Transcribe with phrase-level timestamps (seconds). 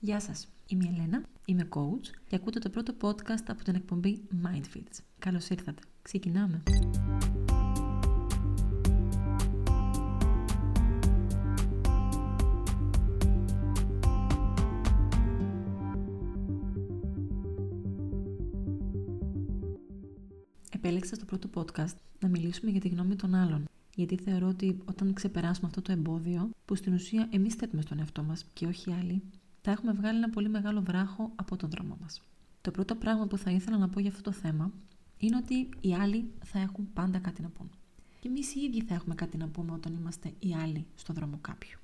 [0.00, 4.20] Γεια σας, είμαι η Ελένα, είμαι coach και ακούτε το πρώτο podcast από την εκπομπή
[4.44, 4.98] Mindfits.
[5.18, 5.82] Καλώς ήρθατε.
[6.02, 6.62] Ξεκινάμε.
[20.70, 23.64] Επέλεξα στο πρώτο podcast να μιλήσουμε για τη γνώμη των άλλων.
[23.94, 28.22] Γιατί θεωρώ ότι όταν ξεπεράσουμε αυτό το εμπόδιο, που στην ουσία εμείς θέτουμε στον εαυτό
[28.22, 29.22] μας και όχι άλλοι,
[29.66, 32.22] θα έχουμε βγάλει ένα πολύ μεγάλο βράχο από τον δρόμο μας.
[32.60, 34.72] Το πρώτο πράγμα που θα ήθελα να πω για αυτό το θέμα
[35.18, 37.70] είναι ότι οι άλλοι θα έχουν πάντα κάτι να πούν.
[38.20, 41.38] Και εμείς οι ίδιοι θα έχουμε κάτι να πούμε όταν είμαστε οι άλλοι στον δρόμο
[41.40, 41.78] κάποιου.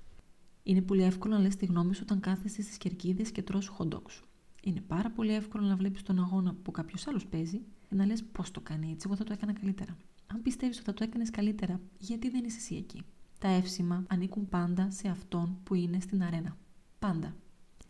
[0.62, 4.10] Είναι πολύ εύκολο να λες τη γνώμη σου όταν κάθεσαι στις κερκίδες και τρως χοντόκ
[4.10, 4.24] σου.
[4.62, 8.24] Είναι πάρα πολύ εύκολο να βλέπεις τον αγώνα που κάποιος άλλος παίζει και να λες
[8.24, 9.96] πώς το κάνει έτσι, εγώ θα το έκανα καλύτερα.
[10.26, 13.02] Αν πιστεύεις ότι θα το έκανες καλύτερα, γιατί δεν είσαι εσύ εκεί;
[13.38, 16.56] Τα εύσημα ανήκουν πάντα σε αυτόν που είναι στην αρένα.
[16.98, 17.34] Πάντα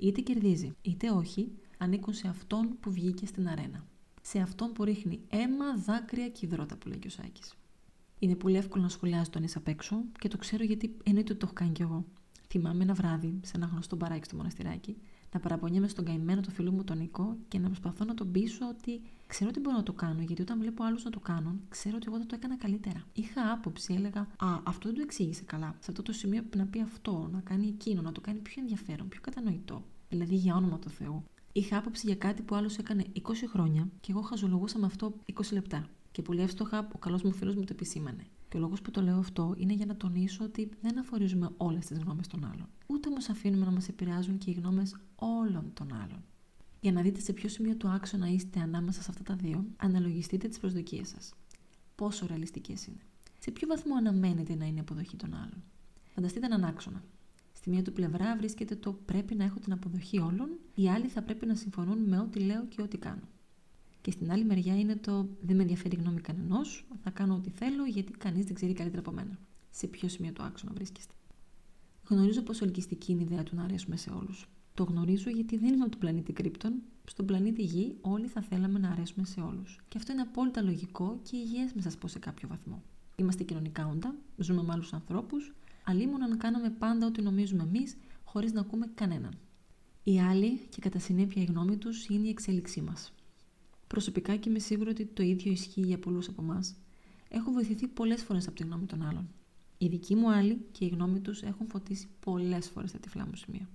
[0.02, 3.86] είτε κερδίζει είτε όχι, ανήκουν σε αυτόν που βγήκε στην αρένα.
[4.22, 7.54] Σε αυτόν που ρίχνει αίμα, δάκρυα και υδρότα που λέει και ο Σάκης.
[8.18, 11.40] Είναι πολύ εύκολο να σχολιάζει τον εις απ' έξω και το ξέρω γιατί εννοείται ότι
[11.40, 12.04] το έχω κάνει κι εγώ.
[12.48, 14.96] Θυμάμαι ένα βράδυ σε ένα γνωστό μπαράκι στο μοναστηράκι
[15.32, 18.68] να παραπονιέμαι στον καημένο το φίλο μου τον Νικό και να προσπαθώ να τον πείσω
[18.68, 19.00] ότι
[19.32, 22.06] ξέρω ότι μπορώ να το κάνω, γιατί όταν βλέπω άλλους να το κάνουν, ξέρω ότι
[22.08, 23.02] εγώ θα το έκανα καλύτερα.
[23.12, 25.74] Είχα άποψη, έλεγα Α, αυτό δεν το εξήγησε καλά.
[25.78, 28.62] Σε αυτό το σημείο πρέπει να πει αυτό, να κάνει εκείνο, να το κάνει πιο
[28.62, 29.84] ενδιαφέρον, πιο κατανοητό.
[30.08, 31.24] Δηλαδή για όνομα του Θεού.
[31.52, 35.52] Είχα άποψη για κάτι που άλλος έκανε 20 χρόνια και εγώ χαζολογούσα με αυτό 20
[35.52, 35.88] λεπτά.
[36.10, 38.26] Και πολύ εύστοχα ο καλός μου φίλος μου το επισήμανε.
[38.48, 41.86] Και ο λόγος που το λέω αυτό είναι για να τονίσω ότι δεν αφορίζουμε όλες
[41.86, 42.68] τις γνώμες των άλλων.
[42.86, 46.22] Ούτε όμως αφήνουμε να μας επηρεάζουν και οι γνώμες όλων των άλλων.
[46.82, 50.48] Για να δείτε σε ποιο σημείο του άξονα είστε ανάμεσα σε αυτά τα δύο, αναλογιστείτε
[50.48, 51.34] τις προσδοκίες σας.
[51.94, 53.00] Πόσο ρεαλιστικές είναι.
[53.38, 55.62] Σε ποιο βαθμό αναμένετε να είναι η αποδοχή των άλλων.
[56.14, 57.02] Φανταστείτε έναν άξονα.
[57.52, 61.22] Στη μία του πλευρά βρίσκεται το πρέπει να έχω την αποδοχή όλων, οι άλλοι θα
[61.22, 63.28] πρέπει να συμφωνούν με ό,τι λέω και ό,τι κάνω.
[64.00, 67.50] Και στην άλλη μεριά είναι το δεν με ενδιαφέρει η γνώμη κανενός, θα κάνω ό,τι
[67.50, 69.38] θέλω γιατί κανείς δεν ξέρει καλύτερα από μένα.
[69.70, 71.14] Σε ποιο σημείο του άξονα βρίσκεστε.
[72.08, 74.48] Γνωρίζω πόσο ελκυστική είναι η ιδέα του να αρέσουμε σε όλους.
[74.74, 76.72] Το γνωρίζω γιατί δεν είμαι από τον πλανήτη Κρύπτον.
[77.04, 79.80] Στον πλανήτη Γη όλοι θα θέλαμε να αρέσουμε σε όλους.
[79.88, 82.82] Και αυτό είναι απόλυτα λογικό και υγιές με σας πω σε κάποιο βαθμό.
[83.16, 85.52] Είμαστε κοινωνικά όντα, ζούμε με άλλους ανθρώπους,
[85.84, 89.38] αλλήμον αν κάναμε πάντα ό,τι νομίζουμε εμείς, χωρίς να ακούμε κανέναν.
[90.02, 93.12] Οι άλλοι και κατά συνέπεια η γνώμη τους είναι η εξέλιξή μας.
[93.86, 96.74] Προσωπικά και είμαι σίγουρη ότι το ίδιο ισχύει για πολλούς από εμάς.
[97.28, 99.28] Έχω βοηθηθεί πολλές φορές από τη γνώμη των άλλων.
[99.78, 103.36] Οι δικοί μου άλλοι και η γνώμη τους έχουν φωτίσει πολλές φορές τα τυφλά μου
[103.36, 103.68] σημεία.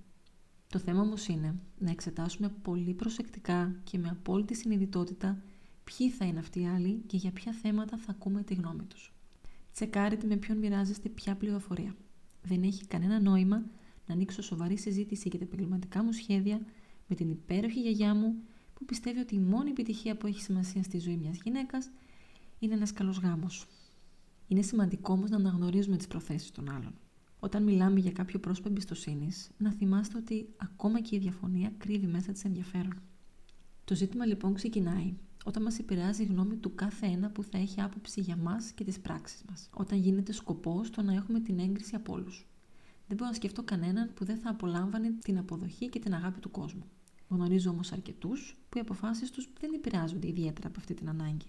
[0.68, 5.42] Το θέμα όμως είναι να εξετάσουμε πολύ προσεκτικά και με απόλυτη συνειδητότητα
[5.84, 9.12] ποιοι θα είναι αυτοί οι άλλοι και για ποια θέματα θα ακούμε τη γνώμη τους.
[9.72, 11.96] Τσεκάρετε με ποιον μοιράζεστε ποια πληροφορία.
[12.42, 13.64] Δεν έχει κανένα νόημα
[14.06, 16.60] να ανοίξω σοβαρή συζήτηση για τα επαγγελματικά μου σχέδια
[17.06, 18.34] με την υπέροχη γιαγιά μου
[18.74, 21.90] που πιστεύει ότι η μόνη επιτυχία που έχει σημασία στη ζωή μιας γυναίκας
[22.58, 23.66] είναι ένας καλός γάμος.
[24.48, 26.94] Είναι σημαντικό όμως να αναγνωρίζουμε τις προθέσεις των άλλων.
[27.40, 32.32] Όταν μιλάμε για κάποιο πρόσωπο εμπιστοσύνης, να θυμάστε ότι ακόμα και η διαφωνία κρύβει μέσα
[32.32, 33.02] της ενδιαφέρον.
[33.84, 37.80] Το ζήτημα λοιπόν ξεκινάει όταν μας επηρεάζει η γνώμη του κάθε ένα που θα έχει
[37.80, 39.68] άποψη για μας και τις πράξεις μας.
[39.72, 42.46] Όταν γίνεται σκοπός το να έχουμε την έγκριση από όλους.
[43.06, 46.50] Δεν μπορώ να σκεφτώ κανέναν που δεν θα απολάμβανε την αποδοχή και την αγάπη του
[46.50, 46.84] κόσμου.
[47.28, 51.46] Γνωρίζω όμως αρκετούς που οι αποφάσεις τους δεν επηρεάζονται ιδιαίτερα από αυτή την ανάγκη.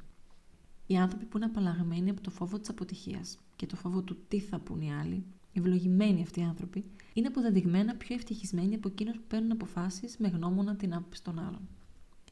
[0.88, 4.40] Οι άνθρωποι που είναι απαλλαγμένοι από το φόβο της αποτυχίας και το φόβο του τι
[4.40, 9.24] θα πούν οι άλλοι, ευλογημένοι αυτοί οι άνθρωποι, είναι αποδεδειγμένα πιο ευτυχισμένοι από εκείνους που
[9.28, 11.68] παίρνουν αποφάσεις με γνώμονα την άποψη των άλλων.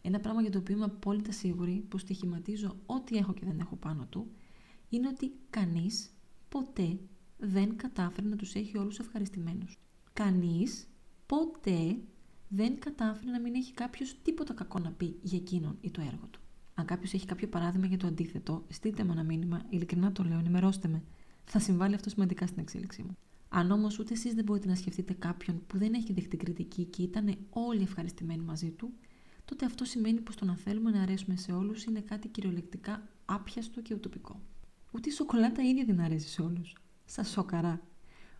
[0.02, 3.76] Ένα πράγμα για το οποίο είμαι απόλυτα σίγουρη που στοιχηματίζω ό,τι έχω και δεν έχω
[3.76, 4.28] πάνω του,
[4.90, 6.10] είναι ότι κανείς
[6.50, 7.00] ποτέ
[7.38, 9.78] δεν κατάφερε να τους έχει όλους ευχαριστημένους.
[10.14, 10.88] Κανείς
[11.26, 11.98] ποτέ
[12.48, 16.28] δεν κατάφερε να μην έχει κάποιος τίποτα κακό να πει για εκείνον ή το έργο
[16.32, 16.40] του.
[16.74, 20.40] Αν κάποιος έχει κάποιο παράδειγμα για το αντίθετο, στείλτε με ένα μήνυμα, ειλικρινά το λέω,
[20.40, 21.04] ενημερώστε με.
[21.50, 23.18] Θα συμβάλλει αυτό σημαντικά στην εξέλιξή μου.
[23.50, 27.02] Αν όμως ούτε εσείς δεν μπορείτε να σκεφτείτε κάποιον που δεν έχει δεχτεί κριτική και
[27.02, 28.94] ήταν όλοι ευχαριστημένοι μαζί του,
[29.46, 33.82] τότε αυτό σημαίνει πως το να θέλουμε να αρέσουμε σε όλους είναι κάτι κυριολεκτικά άπιαστο
[33.82, 34.42] και ουτοπικό.
[34.92, 36.76] Ούτε η σοκολάτα ίδια δεν αρέσει σε όλους.
[37.06, 37.82] Σα σοκαρά.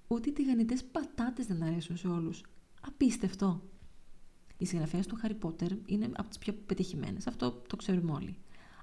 [0.08, 2.44] Ούτε οι τηγανιτές πατάτες δεν αρέσουν σε όλους.
[2.82, 3.70] Απίστευτο.
[4.58, 7.28] Οι συγγραφέας του Χάρι Πότερ είναι από τις πιο πετυχημένες.
[7.28, 8.38] Αυτό το ξέρουμε όλοι.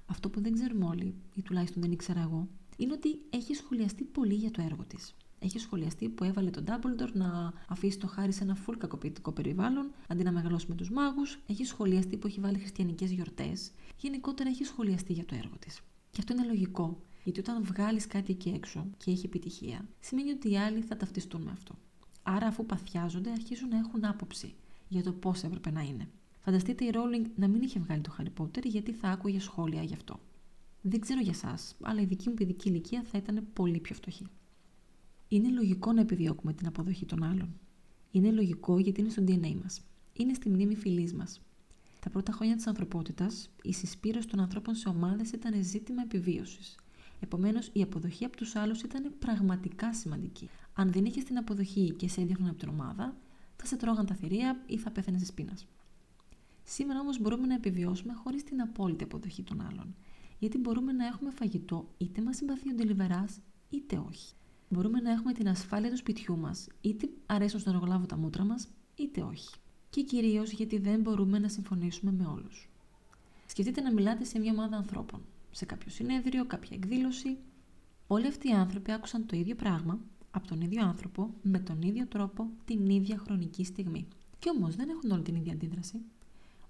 [0.05, 4.33] Αυτό που δεν ξέρουμε όλοι, ή τουλάχιστον δεν ήξερα εγώ, είναι ότι έχει σχολιαστεί πολύ
[4.33, 5.15] για το έργο της.
[5.39, 9.91] Έχει σχολιαστεί που έβαλε τον Dumbledore να αφήσει το χάρι σε ένα φουλ κακοποιητικό περιβάλλον
[10.07, 11.39] αντί να μεγαλώσει με τους μάγους.
[11.47, 13.71] Έχει σχολιαστεί που έχει βάλει χριστιανικές γιορτές.
[13.99, 15.81] Γενικότερα έχει σχολιαστεί για το έργο της.
[16.11, 17.01] Και αυτό είναι λογικό.
[17.23, 21.41] Γιατί όταν βγάλεις κάτι εκεί έξω και έχει επιτυχία, σημαίνει ότι οι άλλοι θα ταυτιστούν
[21.41, 21.75] με αυτό.
[22.23, 24.53] Άρα, αφού παθιάζονται, αρχίζουν να έχουν άποψη
[24.87, 26.07] για το πώς έπρεπε να είναι.
[26.39, 29.93] Φανταστείτε η Rowling να μην είχε βγάλει το Harry Potter γιατί θα άκουγε σχόλια γι'
[29.93, 30.19] αυτό.
[30.87, 34.25] Δεν ξέρω για εσάς, αλλά η δική μου παιδική ηλικία θα ήταν πολύ πιο φτωχή.
[35.27, 37.59] Είναι λογικό να επιδιώκουμε την αποδοχή των άλλων.
[38.11, 39.81] Είναι λογικό γιατί είναι στο DNA μας.
[40.13, 41.41] Είναι στη μνήμη φυλής μας.
[41.99, 46.75] Τα πρώτα χρόνια της ανθρωπότητας, η συσπήρωση των ανθρώπων σε ομάδες ήταν ζήτημα επιβίωσης.
[47.19, 50.49] Επομένως, η αποδοχή από τους άλλους ήταν πραγματικά σημαντική.
[50.73, 53.15] Αν δεν είχες την αποδοχή και σε έδιωχναν από την ομάδα,
[53.55, 55.65] θα σε τρώγαν τα θηρία ή θα πέθανε της πείνας.
[56.63, 59.95] Σήμερα όμως μπορούμε να επιβιώσουμε χωρίς την απόλυτη αποδοχή των άλλων.
[60.39, 63.39] Γιατί μπορούμε να έχουμε φαγητό είτε μας συμπαθεί ο ντελιβεράς
[63.69, 64.33] είτε όχι.
[64.69, 68.67] Μπορούμε να έχουμε την ασφάλεια του σπιτιού μας, είτε αρέσουν στον εργολάβο τα μούτρα μας,
[68.95, 69.49] είτε όχι.
[69.89, 72.69] Και κυρίως γιατί δεν μπορούμε να συμφωνήσουμε με όλους.
[73.45, 75.21] Σκεφτείτε να μιλάτε σε μια ομάδα ανθρώπων,
[75.51, 77.37] σε κάποιο συνέδριο, κάποια εκδήλωση.
[78.07, 79.99] Όλοι αυτοί οι άνθρωποι άκουσαν το ίδιο πράγμα
[80.31, 84.07] από τον ίδιο άνθρωπο, με τον ίδιο τρόπο, την ίδια χρονική στιγμή.
[84.39, 86.01] Και όμως δεν έχουν όλη την ίδια αντίδραση.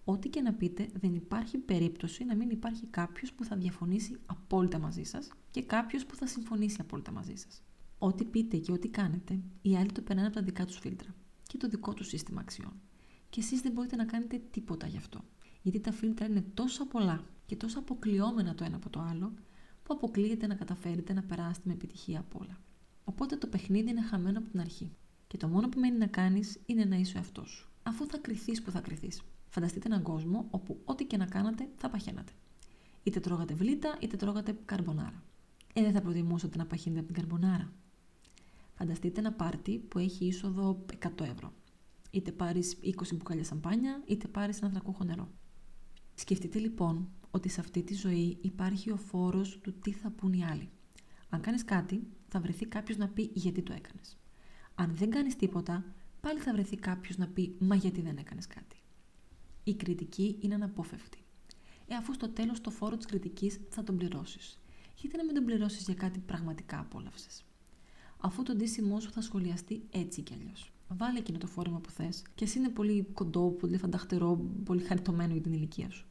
[0.08, 4.80] Ό,τι και να πείτε, δεν υπάρχει περίπτωση να μην υπάρχει κάποιος που θα διαφωνήσει απόλυτα
[4.80, 7.64] μαζί σας και κάποιος που θα συμφωνήσει απόλυτα μαζί σας.
[7.98, 11.16] Ό,τι πείτε και ό,τι κάνετε, οι άλλοι το περνάνε από τα δικά τους φίλτρα
[11.48, 12.74] και το δικό τους σύστημα αξιών.
[13.30, 15.20] Και εσείς δεν μπορείτε να κάνετε τίποτα γι' αυτό.
[15.62, 19.34] Γιατί τα φίλτρα είναι τόσο πολλά και τόσο αποκλειόμενα το ένα από το άλλο,
[19.84, 22.60] που αποκλείεται να καταφέρετε να περάσετε με επιτυχία από όλα.
[23.04, 24.92] Οπότε το παιχνίδι είναι χαμένο από την αρχή.
[25.28, 27.70] Και το μόνο που μένει να κάνεις είναι να είσαι ο εαυτός σου.
[27.88, 29.22] Αφού θα κρυθείς που θα κρυθείς.
[29.50, 32.32] Φανταστείτε έναν κόσμο όπου ό,τι και να κάνατε θα παχαίνατε.
[33.04, 35.24] Είτε τρώγατε βλήτα, είτε τρώγατε καρμπονάρα.
[35.74, 37.72] Ε, δεν θα προτιμούσατε να παχύνετε από την καρμπονάρα.
[38.76, 41.54] Φανταστείτε ένα πάρτι που έχει είσοδο 100 ευρώ.
[42.12, 45.30] Είτε πάρεις 20 μπουκάλια σαμπάνια, είτε πάρεις ένα δρακούχο νερό.
[46.16, 50.46] Σκεφτείτε λοιπόν ότι σε αυτή τη ζωή υπάρχει ο φόρος του τι θα πούν οι
[50.46, 50.70] άλλοι.
[51.30, 54.18] Αν κάνεις κάτι, θα βρεθεί κάποιος να πει γιατί το έκανες.
[54.76, 55.86] Αν δεν κάνεις τίποτα,
[56.26, 58.76] πάλι θα βρεθεί κάποιος να πει Μα γιατί δεν έκανες κάτι.
[59.64, 61.18] Η κριτική είναι αναπόφευκτη.
[61.88, 64.60] Ε, αφού στο τέλος το φόρο της κριτικής θα τον πληρώσεις.
[64.96, 67.46] Γιατί να μην τον πληρώσεις για κάτι πραγματικά απόλαυσες;
[68.18, 70.74] Αφού το ντύσιμό σου θα σχολιαστεί έτσι κι αλλιώς.
[70.88, 75.34] Βάλε εκείνο το φόρεμα που θες, και εσύ είναι πολύ κοντό, πολύ φανταχτερό, πολύ χαριτωμένο
[75.34, 76.08] για την ηλικία σου.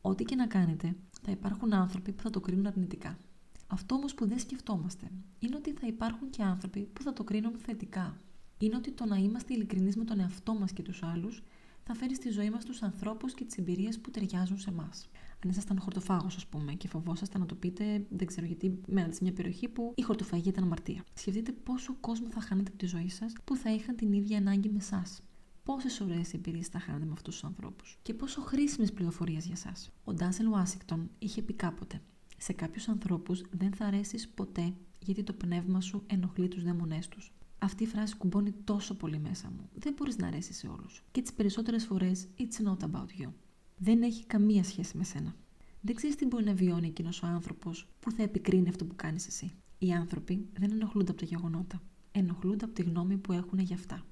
[0.00, 3.18] Ό,τι και να κάνετε, θα υπάρχουν άνθρωποι που θα το κρίνουν αρνητικά.
[3.66, 7.58] Αυτό όμως που δεν σκεφτόμαστε είναι ότι θα υπάρχουν και άνθρωποι που θα το κρίνουν
[7.58, 8.16] θετικά.
[8.58, 11.42] Είναι ότι το να είμαστε ειλικρινείς με τον εαυτό μας και τους άλλους
[11.84, 15.08] θα φέρει στη ζωή μας τους ανθρώπους και τις εμπειρίες που ταιριάζουν σε εμάς.
[15.44, 19.22] Αν ήσασταν χορτοφάγος, ας πούμε, και φοβόσασταν να το πείτε, δεν ξέρω γιατί, μένατε σε
[19.22, 21.04] μια περιοχή που η χορτοφαγία ήταν αμαρτία.
[21.14, 24.68] Σκεφτείτε πόσο κόσμο θα χάνετε από τη ζωή σας που θα είχαν την ίδια ανάγκη
[24.68, 25.22] με εσάς.
[25.62, 29.90] Πόσες ωραίες εμπειρίες θα χάνετε με αυτούς τους ανθρώπους και πόσο χρήσιμες πληροφορίες για εσάς.
[30.04, 32.02] Ο Ντάσελ Ουάσιγκτον είχε πει κάποτε:
[32.36, 37.32] Σε κάποιους ανθρώπους δεν θα αρέσεις ποτέ γιατί το πνεύμα σου ενοχλεί τους δαίμονές τους.
[37.58, 39.68] Αυτή η φράση κουμπώνει τόσο πολύ μέσα μου.
[39.74, 41.04] Δεν μπορείς να αρέσει σε όλους.
[41.10, 43.32] Και τις περισσότερες φορές, it's not about you.
[43.76, 45.34] Δεν έχει καμία σχέση με σένα.
[45.80, 49.26] Δεν ξέρεις τι μπορεί να βιώνει εκείνος ο άνθρωπος που θα επικρίνει αυτό που κάνεις
[49.26, 49.52] εσύ.
[49.78, 51.82] Οι άνθρωποι δεν ενοχλούνται από τα γεγονότα.
[52.12, 54.06] Ενοχλούνται από τη γνώμη που έχουν για αυτά.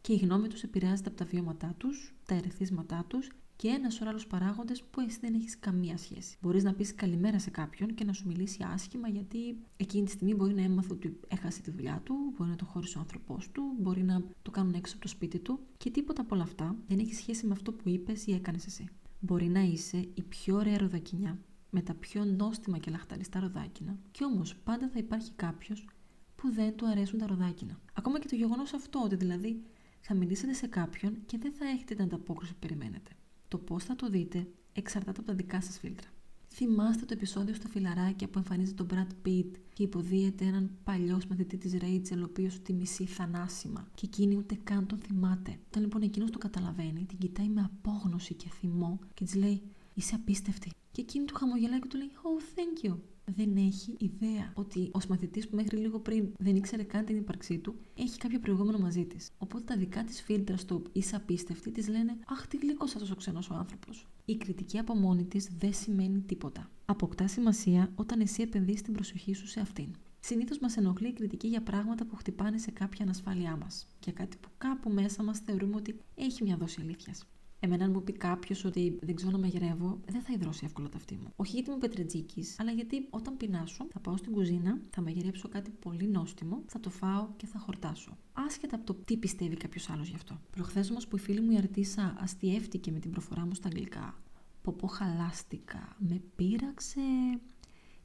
[0.00, 4.10] Και η γνώμη τους επηρεάζεται από τα βιώματά τους, τα ερεθίσματά τους και ένας σωρό
[4.10, 6.36] άλλου παράγοντε που εσύ δεν έχεις καμία σχέση.
[6.40, 10.34] Μπορείς να πεις καλημέρα σε κάποιον και να σου μιλήσει άσχημα γιατί εκείνη τη στιγμή
[10.34, 13.62] μπορεί να έμαθε ότι έχασε τη δουλειά του, μπορεί να το χώρισε ο άνθρωπός του,
[13.78, 16.98] μπορεί να το κάνουν έξω από το σπίτι του και τίποτα από όλα αυτά δεν
[16.98, 18.88] έχει σχέση με αυτό που είπες ή έκανες εσύ.
[19.20, 21.38] Μπορεί να είσαι η πιο ωραία ροδακινιά
[21.70, 25.88] με τα πιο νόστιμα και λαχταριστά ροδάκινα, και όμως πάντα θα υπάρχει κάποιος
[26.36, 27.80] που δεν του αρέσουν τα ροδάκινα.
[27.92, 29.62] Ακόμα και το γεγονός αυτό, ότι δηλαδή
[30.00, 33.10] θα μιλήσετε σε κάποιον και δεν θα έχετε την ανταπόκριση που περιμένετε.
[33.48, 36.08] Το πώς θα το δείτε εξαρτάται από τα δικά σας φίλτρα.
[36.48, 41.56] Θυμάστε το επεισόδιο στα φιλαράκια που εμφανίζεται τον Brad Pitt και υποδίεται έναν παλιός μαθητή
[41.56, 45.58] της Ρέιτσελ, ο οποίος τη μισεί θανάσιμα και εκείνη ούτε καν τον θυμάται.
[45.66, 49.62] Όταν λοιπόν εκείνος το καταλαβαίνει, την κοιτάει με απόγνωση και θυμό και της λέει:
[49.94, 50.70] Είσαι απίστευτη.
[50.92, 52.96] Και εκείνη του χαμογελάει και του λέει: Oh, thank you
[53.34, 57.58] δεν έχει ιδέα ότι ο μαθητής που μέχρι λίγο πριν δεν ήξερε καν την ύπαρξή
[57.58, 59.30] του έχει κάποιο προηγούμενο μαζί της.
[59.38, 63.14] Οπότε τα δικά της φίλτρα στο είσαι απίστευτη της λένε Αχ, τι γλυκός αυτός ο
[63.14, 64.06] ξένος ο άνθρωπος.
[64.24, 66.70] Η κριτική από μόνη της δεν σημαίνει τίποτα.
[66.84, 69.88] Αποκτά σημασία όταν εσύ επενδύσει την προσοχή σου σε αυτήν.
[70.20, 73.86] Συνήθως μας ενοχλεί η κριτική για πράγματα που χτυπάνε σε κάποια ανασφάλειά μας.
[74.04, 77.24] Για κάτι που κάπου μέσα μας θεωρούμε ότι έχει μια δόση αλήθειας.
[77.60, 80.96] Εμένα, αν μου πει κάποιος ότι δεν ξέρω να μαγειρεύω, δεν θα υδρώσει εύκολα τα
[80.96, 81.32] αυτή μου.
[81.36, 85.70] Όχι γιατί είμαι πετρετζίκης, αλλά γιατί όταν πεινάσω, θα πάω στην κουζίνα, θα μαγειρέψω κάτι
[85.70, 88.16] πολύ νόστιμο, θα το φάω και θα χορτάσω.
[88.32, 90.40] Άσχετα από το τι πιστεύει κάποιος άλλος γι' αυτό.
[90.50, 94.22] Προχθές όμως που η φίλη μου η Αρτίσα αστείευτηκε με την προφορά μου στα αγγλικά.
[94.62, 95.96] Ποπό χαλάστηκα.
[95.98, 97.00] Με πείραξε.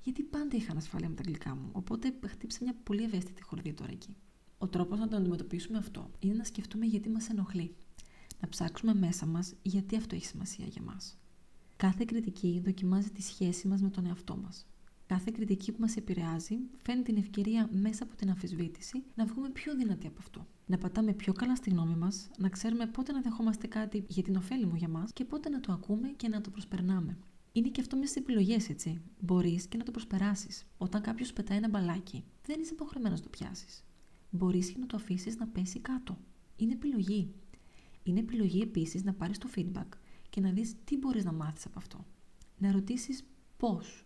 [0.04, 1.70] Γιατί πάντα είχα ανασφάλεια με τα αγγλικά μου.
[1.72, 4.16] Οπότε χτύπησε μια πολύ ευαίσθητη χορδία τώρα εκεί.
[4.58, 7.76] Ο τρόπος να το αντιμετωπίσουμε αυτό είναι να σκεφτούμε γιατί μας ενοχλεί
[8.42, 11.18] Να ψάξουμε μέσα μας γιατί αυτό έχει σημασία για μας.
[11.76, 14.66] Κάθε κριτική δοκιμάζει τη σχέση μας με τον εαυτό μας.
[15.06, 19.76] Κάθε κριτική που μας επηρεάζει φέρνει την ευκαιρία μέσα από την αμφισβήτηση να βγούμε πιο
[19.76, 20.48] δυνατοί από αυτό.
[20.66, 24.36] Να πατάμε πιο καλά στη γνώμη μας, να ξέρουμε πότε να δεχόμαστε κάτι για την
[24.36, 27.18] ωφέλη μου για μας και πότε να το ακούμε και να το προσπερνάμε.
[27.52, 29.02] Είναι και αυτό μέσα στι επιλογέ, έτσι.
[29.20, 30.66] Μπορείς και να το προσπεράσεις.
[30.78, 33.84] Όταν κάποιος πετάει ένα μπαλάκι, δεν είσαι υποχρεωμένος να το πιάσεις.
[34.30, 36.18] Μπορείς και να το αφήσεις να πέσει κάτω.
[36.56, 37.34] Είναι επιλογή.
[38.04, 39.88] Είναι επιλογή επίσης να πάρεις το feedback
[40.30, 42.06] και να δεις τι μπορείς να μάθεις από αυτό.
[42.58, 43.24] Να ρωτήσεις
[43.58, 44.06] πώς.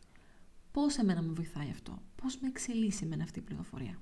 [0.71, 2.01] Πώς εμένα με βοηθάει αυτό.
[2.15, 3.99] Πώς με εξελίσσει εμένα αυτή η πληροφορία.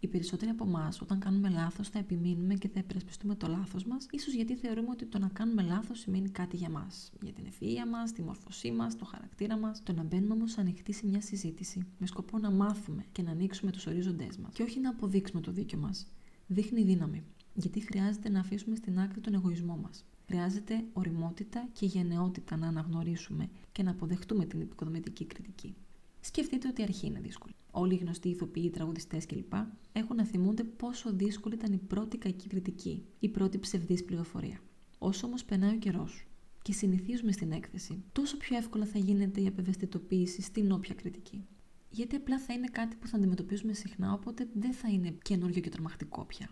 [0.00, 4.06] Οι περισσότεροι από εμάς, όταν κάνουμε λάθος, θα επιμείνουμε και θα υπερασπιστούμε το λάθος μας,
[4.10, 7.12] ίσως γιατί θεωρούμε ότι το να κάνουμε λάθος σημαίνει κάτι για μας.
[7.22, 9.82] Για την ευφυα μας, τη μόρφωσή μας, το χαρακτήρα μας.
[9.82, 13.70] Το να μπαίνουμε όμως ανοιχτοί σε μια συζήτηση με σκοπό να μάθουμε και να ανοίξουμε
[13.70, 16.06] τους ορίζοντές μας και όχι να αποδείξουμε το δίκιο μας,
[16.46, 17.22] δείχνει δύναμη.
[17.54, 20.04] Γιατί χρειάζεται να αφήσουμε στην άκρη τον εγωισμό μας.
[20.26, 25.74] Χρειάζεται οριμότητα και γενναιότητα να αναγνωρίσουμε και να αποδεχτούμε την επικοδομητική κριτική.
[26.20, 27.54] Σκεφτείτε ότι η αρχή είναι δύσκολη.
[27.70, 29.52] Όλοι οι γνωστοί ηθοποιοί, τραγουδιστές κλπ.
[29.92, 34.60] έχουν να θυμούνται πόσο δύσκολη ήταν η πρώτη κακή κριτική, η πρώτη ψευδής πληροφορία.
[34.98, 36.26] Όσο όμως περνάει ο καιρός
[36.62, 41.44] και συνηθίζουμε στην έκθεση, τόσο πιο εύκολα θα γίνεται η απευαισθητοποίηση στην όποια κριτική.
[41.90, 45.70] Γιατί απλά θα είναι κάτι που θα αντιμετωπίζουμε συχνά, οπότε δεν θα είναι καινούριο και
[45.70, 46.48] τρομακτικό πια.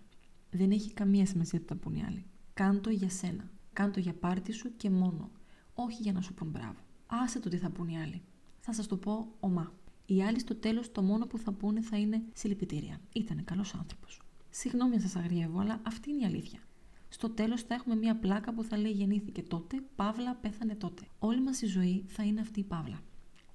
[0.50, 2.25] Δεν έχει καμία σημασία τι θα πούν οι άλλοι.
[2.54, 3.50] Κάντο για σένα.
[3.73, 5.30] Κάντο για πάρτι σου και μόνο.
[5.75, 6.78] Όχι για να σου πούν μπράβο.
[7.07, 8.23] Άσε το τι θα πούν οι άλλοι
[8.61, 9.73] θα σας το πω ομά.
[10.07, 13.00] Οι άλλοι στο τέλος το μόνο που θα πούνε θα είναι συλληπιτήρια.
[13.12, 14.21] Ήταν καλός άνθρωπος.
[14.50, 16.61] Συγγνώμη αν σας αγριεύω, αλλά αυτή είναι η αλήθεια.
[17.09, 21.02] Στο τέλος θα έχουμε μία πλάκα που θα λέει Γεννήθηκε τότε, Παύλα πέθανε τότε.
[21.19, 23.00] Όλη μας η ζωή θα είναι αυτή η Παύλα.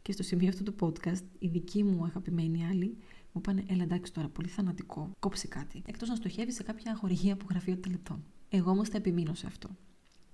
[0.02, 2.98] Και στο σημείο αυτού του podcast, οι δικοί μου αγαπημένοι άλλοι
[3.36, 5.82] μου είπαν: Έλα εντάξει τώρα, πολύ θανατικό, κόψει κάτι.
[5.86, 8.24] Εκτός να στοχεύει σε κάποια χορηγία που γραφείο τελετών.
[8.50, 9.70] Εγώ όμως θα επιμείνω σε αυτό.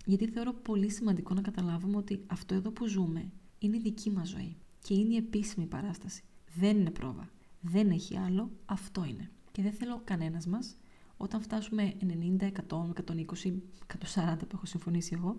[0.05, 4.29] Γιατί θεωρώ πολύ σημαντικό να καταλάβουμε ότι αυτό εδώ που ζούμε είναι η δική μας
[4.29, 6.23] ζωή και είναι η επίσημη παράσταση.
[6.55, 7.29] Δεν είναι πρόβα.
[7.61, 8.51] Δεν έχει άλλο.
[8.65, 9.31] Αυτό είναι.
[9.51, 10.77] Και δεν θέλω κανένας μας
[11.17, 11.93] όταν φτάσουμε
[12.39, 13.61] 90, 100, 120,
[14.13, 15.37] 140 που έχω συμφωνήσει εγώ,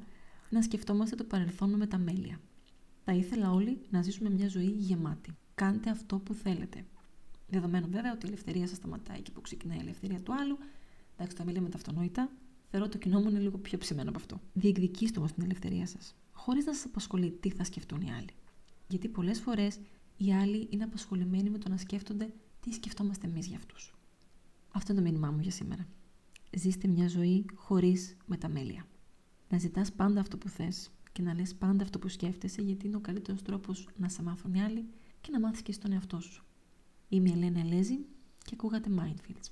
[0.50, 2.40] να σκεφτόμαστε το παρελθόν με τα μέλια.
[3.04, 5.36] Θα ήθελα όλοι να ζήσουμε μια ζωή γεμάτη.
[5.54, 6.84] Κάντε αυτό που θέλετε.
[7.52, 10.58] Δεδομένου βέβαια ότι η ελευθερία σας σταματάει εκεί που ξεκινάει η ελευθερία του άλλου.
[11.16, 12.30] Εντάξει, τα μίλια με τα αυτονόητα.
[12.70, 14.40] Θεωρώ το κοινό μου είναι λίγο πιο ψημένο από αυτό.
[14.52, 18.34] Διεκδικήστε όμως την ελευθερία σας χωρίς να σας απασχολεί τι θα σκεφτούν οι άλλοι.
[18.88, 19.78] Γιατί πολλές φορές
[20.16, 23.94] οι άλλοι είναι απασχολημένοι με το να σκέφτονται τι σκεφτόμαστε εμείς για αυτούς.
[24.72, 25.86] Αυτό είναι το μήνυμά μου για σήμερα.
[26.56, 28.86] Ζήστε μια ζωή χωρίς μεταμέλεια.
[29.48, 32.96] Να ζητάς πάντα αυτό που θες και να λες πάντα αυτό που σκέφτεσαι γιατί είναι
[32.96, 34.84] ο καλύτερος τρόπος να σε μάθουν οι άλλοι
[35.20, 36.44] και να μάθεις και στον εαυτό σου.
[37.12, 37.98] Είμαι η Ελένα Ελέζη
[38.44, 39.48] και ακούγατε Mindfields.